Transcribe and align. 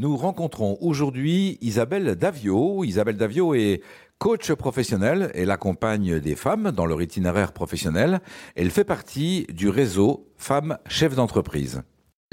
Nous 0.00 0.16
rencontrons 0.16 0.78
aujourd'hui 0.80 1.58
Isabelle 1.60 2.14
Davio. 2.14 2.84
Isabelle 2.84 3.18
Davio 3.18 3.52
est 3.52 3.82
coach 4.16 4.50
professionnel. 4.52 5.30
Elle 5.34 5.50
accompagne 5.50 6.20
des 6.20 6.36
femmes 6.36 6.70
dans 6.70 6.86
leur 6.86 7.02
itinéraire 7.02 7.52
professionnel. 7.52 8.22
Elle 8.56 8.70
fait 8.70 8.84
partie 8.84 9.46
du 9.50 9.68
réseau 9.68 10.26
Femmes 10.38 10.78
Chefs 10.88 11.16
d'entreprise. 11.16 11.82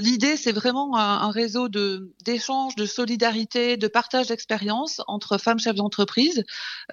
L'idée, 0.00 0.36
c'est 0.36 0.52
vraiment 0.52 0.96
un, 0.96 1.28
réseau 1.32 1.68
de 1.68 2.14
d'échange, 2.24 2.76
de 2.76 2.86
solidarité, 2.86 3.76
de 3.76 3.88
partage 3.88 4.28
d'expérience 4.28 5.00
entre 5.08 5.38
femmes 5.38 5.58
chefs 5.58 5.74
d'entreprise. 5.74 6.44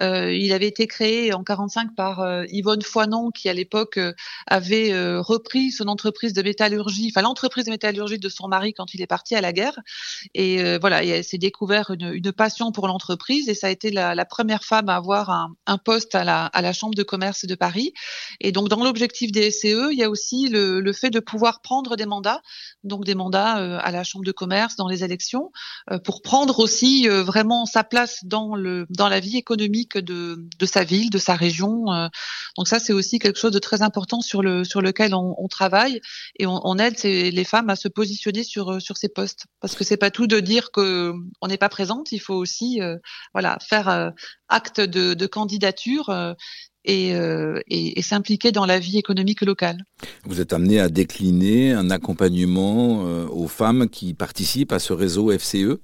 Euh, 0.02 0.34
il 0.34 0.52
avait 0.52 0.66
été 0.66 0.88
créé 0.88 1.32
en 1.32 1.44
45 1.44 1.94
par 1.94 2.18
euh, 2.18 2.42
Yvonne 2.48 2.82
Foinon, 2.82 3.30
qui 3.30 3.48
à 3.48 3.52
l'époque 3.52 3.98
euh, 3.98 4.12
avait 4.48 4.92
euh, 4.92 5.20
repris 5.20 5.70
son 5.70 5.86
entreprise 5.86 6.32
de 6.32 6.42
métallurgie, 6.42 7.12
enfin 7.14 7.22
l'entreprise 7.22 7.66
de 7.66 7.70
métallurgie 7.70 8.18
de 8.18 8.28
son 8.28 8.48
mari 8.48 8.74
quand 8.74 8.92
il 8.92 9.00
est 9.00 9.06
parti 9.06 9.36
à 9.36 9.40
la 9.40 9.52
guerre. 9.52 9.78
Et 10.34 10.76
voilà, 10.78 11.04
elle 11.04 11.22
s'est 11.22 11.38
découvert 11.38 11.92
une, 11.92 12.12
une, 12.12 12.32
passion 12.32 12.72
pour 12.72 12.88
l'entreprise 12.88 13.48
et 13.48 13.54
ça 13.54 13.68
a 13.68 13.70
été 13.70 13.92
la, 13.92 14.16
la, 14.16 14.24
première 14.24 14.64
femme 14.64 14.88
à 14.88 14.96
avoir 14.96 15.30
un, 15.30 15.54
un, 15.66 15.78
poste 15.78 16.16
à 16.16 16.24
la, 16.24 16.46
à 16.46 16.60
la 16.60 16.72
Chambre 16.72 16.96
de 16.96 17.04
commerce 17.04 17.44
de 17.44 17.54
Paris. 17.54 17.92
Et 18.40 18.50
donc 18.50 18.68
dans 18.68 18.82
l'objectif 18.82 19.30
des 19.30 19.52
SCE, 19.52 19.92
il 19.92 19.96
y 19.96 20.02
a 20.02 20.10
aussi 20.10 20.48
le, 20.48 20.80
le 20.80 20.92
fait 20.92 21.10
de 21.10 21.20
pouvoir 21.20 21.60
prendre 21.60 21.94
des 21.94 22.06
mandats. 22.06 22.42
Donc 22.96 23.04
des 23.04 23.14
mandats 23.14 23.58
euh, 23.58 23.78
à 23.82 23.90
la 23.90 24.04
chambre 24.04 24.24
de 24.24 24.32
commerce 24.32 24.76
dans 24.76 24.88
les 24.88 25.04
élections 25.04 25.52
euh, 25.90 25.98
pour 25.98 26.22
prendre 26.22 26.58
aussi 26.60 27.08
euh, 27.08 27.22
vraiment 27.22 27.66
sa 27.66 27.84
place 27.84 28.24
dans 28.24 28.54
le 28.54 28.86
dans 28.88 29.10
la 29.10 29.20
vie 29.20 29.36
économique 29.36 29.98
de, 29.98 30.46
de 30.58 30.66
sa 30.66 30.82
ville, 30.82 31.10
de 31.10 31.18
sa 31.18 31.34
région. 31.34 31.84
Donc 32.56 32.68
ça 32.68 32.78
c'est 32.78 32.94
aussi 32.94 33.18
quelque 33.18 33.38
chose 33.38 33.52
de 33.52 33.58
très 33.58 33.82
important 33.82 34.22
sur 34.22 34.42
le 34.42 34.64
sur 34.64 34.80
lequel 34.80 35.14
on, 35.14 35.34
on 35.36 35.48
travaille 35.48 36.00
et 36.38 36.46
on, 36.46 36.60
on 36.64 36.78
aide 36.78 36.96
les 37.02 37.44
femmes 37.44 37.68
à 37.68 37.76
se 37.76 37.88
positionner 37.88 38.42
sur 38.42 38.80
sur 38.80 38.96
ces 38.96 39.08
postes 39.08 39.44
parce 39.60 39.74
que 39.74 39.84
c'est 39.84 39.98
pas 39.98 40.10
tout 40.10 40.26
de 40.26 40.40
dire 40.40 40.70
que 40.70 41.12
on 41.42 41.48
n'est 41.48 41.58
pas 41.58 41.68
présente, 41.68 42.12
il 42.12 42.20
faut 42.20 42.34
aussi 42.34 42.80
voilà 43.34 43.58
faire 43.60 44.12
acte 44.48 44.80
de, 44.80 45.14
de 45.14 45.26
candidature 45.26 46.10
euh, 46.88 47.60
et, 47.68 48.00
s'impliquer 48.02 48.52
dans 48.52 48.66
la 48.66 48.78
vie 48.78 48.98
économique 48.98 49.42
locale. 49.42 49.84
Vous 50.24 50.40
êtes 50.40 50.52
amené 50.52 50.78
à 50.78 50.88
décliner 50.88 51.72
un 51.72 51.90
accompagnement 51.90 53.06
euh, 53.06 53.26
aux 53.26 53.48
femmes 53.48 53.88
qui 53.88 54.14
participent 54.14 54.72
à 54.72 54.78
ce 54.78 54.92
réseau 54.92 55.30
FCE 55.36 55.80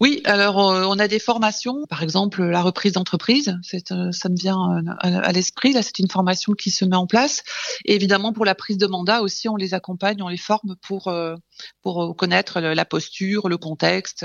oui, 0.00 0.20
alors 0.24 0.70
euh, 0.70 0.84
on 0.88 0.98
a 0.98 1.08
des 1.08 1.18
formations, 1.18 1.84
par 1.88 2.02
exemple 2.02 2.42
la 2.42 2.62
reprise 2.62 2.92
d'entreprise, 2.92 3.56
euh, 3.92 4.12
ça 4.12 4.28
me 4.28 4.36
vient 4.36 4.58
euh, 4.58 4.92
à 5.02 5.32
l'esprit. 5.32 5.72
Là, 5.72 5.82
c'est 5.82 5.98
une 5.98 6.08
formation 6.08 6.52
qui 6.54 6.70
se 6.70 6.84
met 6.84 6.96
en 6.96 7.06
place. 7.06 7.42
Et 7.84 7.94
évidemment, 7.94 8.32
pour 8.32 8.44
la 8.44 8.54
prise 8.54 8.78
de 8.78 8.86
mandat 8.86 9.22
aussi, 9.22 9.48
on 9.48 9.56
les 9.56 9.74
accompagne, 9.74 10.22
on 10.22 10.28
les 10.28 10.36
forme 10.36 10.76
pour 10.82 11.12
pour 11.82 12.16
connaître 12.16 12.60
la 12.60 12.84
posture, 12.84 13.48
le 13.48 13.56
contexte, 13.56 14.24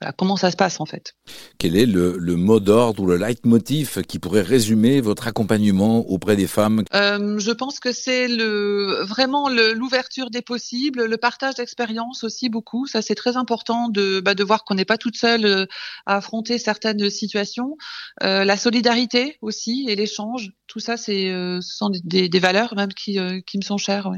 voilà, 0.00 0.12
comment 0.12 0.36
ça 0.36 0.50
se 0.50 0.56
passe 0.56 0.80
en 0.80 0.86
fait. 0.86 1.14
Quel 1.58 1.76
est 1.76 1.86
le, 1.86 2.16
le 2.18 2.36
mot 2.36 2.60
d'ordre 2.60 3.02
ou 3.02 3.06
le 3.06 3.16
leitmotiv 3.16 4.02
qui 4.02 4.18
pourrait 4.18 4.42
résumer 4.42 5.00
votre 5.00 5.26
accompagnement 5.26 5.98
auprès 6.08 6.36
des 6.36 6.46
femmes? 6.46 6.84
Je 6.92 7.50
pense 7.52 7.80
que 7.80 7.92
c'est 7.92 8.28
le 8.28 9.02
vraiment 9.02 9.48
l'ouverture 9.48 10.30
des 10.30 10.42
possibles, 10.42 11.06
le 11.06 11.16
partage 11.16 11.54
d'expérience 11.54 12.24
aussi 12.24 12.48
beaucoup. 12.48 12.86
Ça, 12.86 13.02
c'est 13.02 13.14
très 13.14 13.36
important 13.36 13.88
de 13.88 14.20
bah, 14.20 14.34
de 14.34 14.44
voir 14.44 14.64
qu'on 14.64 14.74
n'est 14.74 14.84
pas 14.84 14.97
tout 14.98 15.08
toute 15.08 15.16
seule 15.16 15.46
euh, 15.46 15.64
à 16.04 16.16
affronter 16.16 16.58
certaines 16.58 17.08
situations. 17.08 17.78
Euh, 18.22 18.44
la 18.44 18.58
solidarité 18.58 19.38
aussi 19.40 19.86
et 19.88 19.96
l'échange, 19.96 20.52
tout 20.66 20.80
ça, 20.80 20.98
c'est, 20.98 21.30
euh, 21.30 21.60
ce 21.62 21.76
sont 21.76 21.90
des, 22.04 22.28
valeurs 22.38 22.74
même 22.76 22.92
qui, 22.92 23.18
qui 23.46 23.56
me 23.56 23.62
sont 23.62 23.78
chères. 23.78 24.10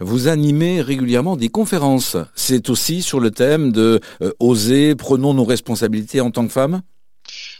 Vous 0.00 0.26
animez 0.26 0.82
régulièrement 0.82 1.36
des 1.36 1.48
conférences. 1.48 2.16
C'est 2.34 2.70
aussi 2.70 3.02
sur 3.02 3.20
le 3.20 3.30
thème 3.30 3.70
de 3.70 4.00
oser, 4.40 4.96
prenons 4.96 5.32
nos 5.32 5.44
responsabilités 5.44 6.20
en 6.20 6.32
tant 6.32 6.44
que 6.44 6.52
femmes? 6.52 6.82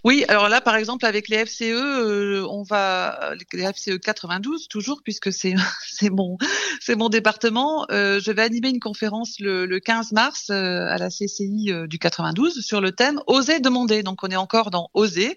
Oui, 0.05 0.25
alors 0.29 0.49
là, 0.49 0.61
par 0.61 0.77
exemple, 0.77 1.07
avec 1.07 1.29
les 1.29 1.45
FCE, 1.45 1.63
euh, 1.63 2.47
on 2.51 2.63
va 2.63 3.35
les 3.53 3.73
FCE 3.73 3.99
92 3.99 4.69
toujours, 4.69 5.03
puisque 5.03 5.33
c'est 5.33 5.55
c'est 5.89 6.11
mon 6.11 6.39
c'est 6.81 6.97
mon 6.97 7.09
département. 7.09 7.87
Euh, 7.91 8.21
je 8.21 8.33
vais 8.33 8.43
animer 8.43 8.71
une 8.71 8.81
conférence 8.81 9.39
le, 9.39 9.67
le 9.67 9.81
15 9.81 10.13
mars 10.13 10.51
euh, 10.51 10.87
à 10.89 10.99
la 10.99 11.09
CCI 11.09 11.73
du 11.87 11.99
92 11.99 12.61
sur 12.61 12.81
le 12.81 12.93
thème 12.93 13.21
Oser 13.27 13.61
demander. 13.61 14.03
Donc, 14.03 14.25
on 14.25 14.29
est 14.29 14.37
encore 14.37 14.71
dans 14.71 14.91
Oser 14.95 15.37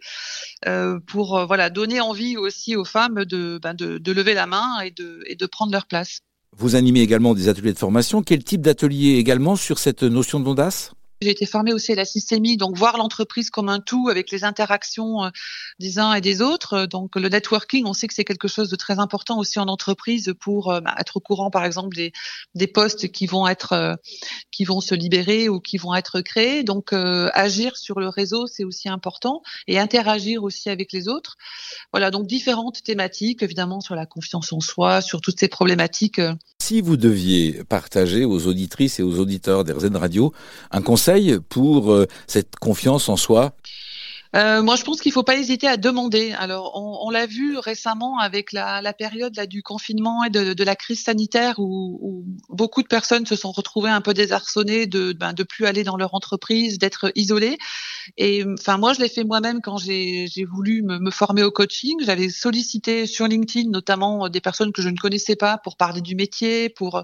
pour 1.08 1.46
voilà 1.46 1.70
donner 1.70 2.02
envie 2.02 2.38
aussi 2.38 2.76
aux 2.76 2.86
femmes 2.86 3.26
de, 3.26 3.60
ben, 3.62 3.74
de, 3.74 3.98
de 3.98 4.12
lever 4.12 4.34
la 4.34 4.48
main 4.48 4.80
et 4.82 4.92
de 4.92 5.24
et 5.28 5.36
de 5.36 5.46
prendre 5.46 5.72
leur 5.72 5.86
place. 5.86 6.22
Vous 6.58 6.76
animez 6.76 7.02
également 7.02 7.34
des 7.34 7.50
ateliers 7.50 7.74
de 7.74 7.78
formation. 7.78 8.24
Quel 8.24 8.44
type 8.44 8.62
d'atelier 8.62 9.16
également 9.18 9.56
sur 9.56 9.78
cette 9.78 10.04
notion 10.04 10.40
d'audace 10.40 10.95
j'ai 11.22 11.30
été 11.30 11.46
formée 11.46 11.74
aussi 11.74 11.92
à 11.94 11.96
la 11.96 12.06
systémie, 12.06 12.58
donc 12.58 12.76
voir 12.76 12.98
l'entreprise 12.98 13.50
comme 13.50 13.70
un 13.70 13.80
tout 13.80 14.10
avec 14.10 14.32
les 14.32 14.44
interactions 14.44 15.24
euh, 15.24 15.30
des 15.80 15.98
uns 15.98 16.14
et 16.14 16.22
des 16.22 16.42
autres. 16.42 16.86
Donc 16.88 17.16
le 17.16 17.30
networking, 17.30 17.86
on 17.86 17.94
sait 17.94 18.08
que 18.08 18.14
c'est 18.14 18.26
quelque 18.26 18.48
chose 18.48 18.70
de 18.70 18.76
très 18.76 19.00
important 19.00 19.38
aussi 19.40 19.60
en 19.60 19.68
entreprise 19.68 20.34
pour 20.40 20.72
euh, 20.72 20.82
bah, 20.82 20.94
être 21.00 21.18
au 21.18 21.20
courant, 21.22 21.50
par 21.50 21.64
exemple, 21.64 21.96
des, 21.96 22.12
des 22.54 22.68
postes 22.68 23.12
qui 23.12 23.28
vont 23.28 23.48
être 23.48 23.74
euh, 23.74 23.96
qui 24.52 24.66
vont 24.66 24.82
se 24.82 24.94
libérer 24.94 25.48
ou 25.48 25.60
qui 25.60 25.78
vont 25.78 25.96
être 25.96 26.22
créés. 26.22 26.64
Donc 26.64 26.94
agir 26.94 27.78
sur 27.78 28.00
le 28.00 28.10
réseau, 28.10 28.48
c'est 28.48 28.64
aussi 28.64 28.90
important 28.90 29.42
et 29.68 29.80
interagir 29.80 30.44
aussi 30.44 30.70
avec 30.70 30.92
les 30.92 31.08
autres. 31.08 31.36
Voilà, 31.92 32.12
donc 32.12 32.28
différentes 32.28 32.84
thématiques, 32.84 33.44
évidemment 33.44 33.80
sur 33.80 33.96
la 33.96 34.06
confiance 34.06 34.52
en 34.54 34.60
soi, 34.60 35.02
sur 35.02 35.22
toutes 35.22 35.40
ces 35.40 35.48
problématiques 35.48 36.22
si 36.66 36.82
vous 36.82 36.98
deviez 36.98 37.64
partager 37.70 38.26
aux 38.26 38.48
auditrices 38.48 39.00
et 39.00 39.04
aux 39.04 39.20
auditeurs 39.20 39.64
d'RZN 39.64 39.98
Radio 39.98 40.34
un 40.72 40.82
conseil 40.82 41.38
pour 41.48 41.92
euh, 41.92 42.08
cette 42.26 42.56
confiance 42.56 43.08
en 43.08 43.18
soi? 43.18 43.56
Euh, 44.36 44.64
moi, 44.64 44.76
je 44.76 44.84
pense 44.84 45.00
qu'il 45.00 45.12
ne 45.12 45.14
faut 45.14 45.24
pas 45.24 45.36
hésiter 45.36 45.68
à 45.68 45.78
demander. 45.78 46.34
Alors, 46.34 46.72
on, 46.76 47.10
l'a 47.12 47.28
vu 47.28 47.60
récemment 47.60 48.18
avec 48.18 48.52
la, 48.52 48.82
période 48.94 49.40
du 49.48 49.62
confinement 49.62 50.24
et 50.24 50.32
de, 50.32 50.64
la 50.64 50.76
crise 50.76 51.04
sanitaire 51.04 51.60
où, 51.60 52.26
beaucoup 52.50 52.82
de 52.82 52.88
personnes 52.88 53.28
se 53.28 53.36
sont 53.36 53.52
retrouvées 53.52 53.92
un 53.92 54.02
peu 54.02 54.16
désarçonnées 54.16 54.88
de 54.88 55.14
ben, 55.14 55.34
de 55.34 55.44
plus 55.44 55.68
aller 55.68 55.84
dans 55.84 55.98
leur 55.98 56.16
entreprise, 56.16 56.80
d'être 56.80 57.12
isolées. 57.16 57.60
Et 58.18 58.44
enfin, 58.46 58.78
moi, 58.78 58.94
je 58.94 59.00
l'ai 59.00 59.10
fait 59.10 59.24
moi-même 59.24 59.62
quand 59.62 59.78
j'ai 59.78 60.28
voulu 60.50 60.84
me, 60.84 61.00
me, 61.00 61.12
former 61.12 61.44
au 61.44 61.52
coaching. 61.52 61.98
J'avais 62.02 62.30
sollicité 62.30 63.06
sur 63.06 63.28
LinkedIn 63.28 63.70
notamment 63.70 64.30
des 64.30 64.42
personnes 64.42 64.72
que 64.72 64.82
je 64.82 64.90
ne 64.90 64.98
connaissais 64.98 65.36
pas 65.36 65.58
pour 65.58 65.78
parler 65.78 66.02
du 66.02 66.16
métier, 66.16 66.70
pour 66.70 67.04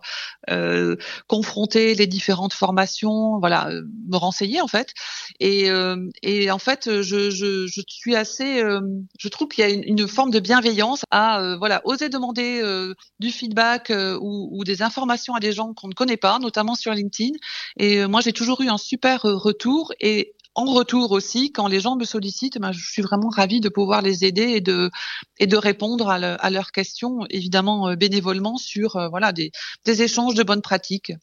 euh, 0.49 0.95
confronter 1.27 1.95
les 1.95 2.07
différentes 2.07 2.53
formations, 2.53 3.39
voilà, 3.39 3.69
euh, 3.69 3.83
me 4.09 4.17
renseigner 4.17 4.61
en 4.61 4.67
fait. 4.67 4.93
Et, 5.39 5.69
euh, 5.69 6.09
et 6.21 6.51
en 6.51 6.59
fait, 6.59 7.01
je 7.01 7.21
je, 7.29 7.81
suis 7.87 8.15
assez, 8.15 8.61
euh, 8.61 8.81
je 9.19 9.27
trouve 9.27 9.47
qu'il 9.49 9.63
y 9.63 9.67
a 9.67 9.69
une, 9.69 10.07
forme 10.07 10.31
de 10.31 10.39
bienveillance 10.39 11.03
à 11.11 11.41
euh, 11.41 11.57
voilà 11.57 11.81
oser 11.85 12.09
demander 12.09 12.61
euh, 12.61 12.93
du 13.19 13.31
feedback 13.31 13.91
ou, 14.19 14.63
des 14.63 14.81
informations 14.81 15.33
à 15.33 15.39
des 15.39 15.51
gens 15.51 15.73
qu'on 15.73 15.87
ne 15.87 15.93
connaît 15.93 16.17
pas, 16.17 16.39
notamment 16.39 16.75
sur 16.75 16.93
LinkedIn. 16.93 17.33
Et 17.77 18.05
moi, 18.05 18.21
j'ai 18.21 18.33
toujours 18.33 18.61
eu 18.61 18.67
un 18.67 18.77
super 18.77 19.21
retour 19.23 19.91
et 19.99 20.33
en 20.55 20.65
retour 20.65 21.11
aussi, 21.11 21.51
quand 21.51 21.67
les 21.67 21.79
gens 21.79 21.95
me 21.95 22.03
sollicitent, 22.03 22.59
ben, 22.59 22.71
je 22.71 22.85
suis 22.85 23.01
vraiment 23.01 23.29
ravie 23.29 23.61
de 23.61 23.69
pouvoir 23.69 24.01
les 24.01 24.25
aider 24.25 24.43
et 24.43 24.61
de 24.61 24.89
et 25.39 25.47
de 25.47 25.57
répondre 25.57 26.09
à, 26.09 26.49
leurs 26.49 26.71
questions, 26.71 27.25
évidemment 27.29 27.93
bénévolement 27.95 28.57
sur 28.57 29.09
voilà 29.09 29.31
des, 29.31 29.51
des 29.85 30.01
échanges 30.01 30.35
de 30.35 30.43
bonnes 30.43 30.61
pratiques. 30.61 31.13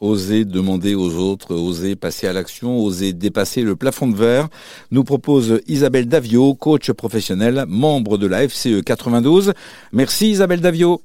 Oser 0.00 0.44
demander 0.44 0.94
aux 0.94 1.16
autres, 1.16 1.56
oser 1.56 1.96
passer 1.96 2.28
à 2.28 2.32
l'action, 2.32 2.78
oser 2.78 3.12
dépasser 3.12 3.62
le 3.62 3.74
plafond 3.74 4.06
de 4.06 4.16
verre, 4.16 4.48
nous 4.92 5.02
propose 5.02 5.60
Isabelle 5.66 6.06
Davio, 6.06 6.54
coach 6.54 6.92
professionnel, 6.92 7.64
membre 7.66 8.16
de 8.16 8.28
la 8.28 8.48
FCE 8.48 8.80
92. 8.84 9.54
Merci 9.90 10.30
Isabelle 10.30 10.60
Davio. 10.60 11.02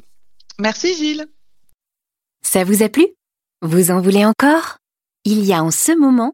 Merci 0.60 0.96
Gilles. 0.96 1.26
Ça 2.44 2.64
vous 2.64 2.84
a 2.84 2.90
plu? 2.90 3.08
Vous 3.64 3.90
en 3.90 4.00
voulez 4.00 4.26
encore? 4.26 4.78
Il 5.26 5.44
y 5.44 5.54
a 5.54 5.64
en 5.64 5.72
ce 5.72 5.98
moment 5.98 6.34